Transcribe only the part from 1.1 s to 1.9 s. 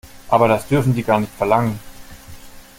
nicht verlangen.